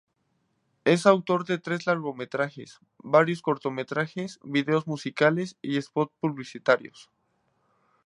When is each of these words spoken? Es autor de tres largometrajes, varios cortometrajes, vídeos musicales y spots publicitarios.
Es 0.83 1.05
autor 1.05 1.45
de 1.45 1.59
tres 1.59 1.85
largometrajes, 1.85 2.79
varios 2.97 3.43
cortometrajes, 3.43 4.39
vídeos 4.41 4.87
musicales 4.87 5.59
y 5.61 5.79
spots 5.79 6.15
publicitarios. 6.19 7.11